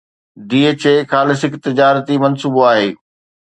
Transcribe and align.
DHA 0.51 0.93
خالص 1.11 1.39
هڪ 1.49 1.53
تجارتي 1.67 2.15
منصوبو 2.25 2.59
آهي. 2.73 2.89